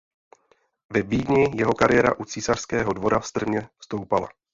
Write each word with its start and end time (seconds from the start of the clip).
Ve 0.93 1.01
Vídní 1.01 1.57
jeho 1.57 1.73
kariéra 1.73 2.15
u 2.17 2.25
císařského 2.25 2.93
dvora 2.93 3.21
strmě 3.21 3.69
stoupala. 3.81 4.29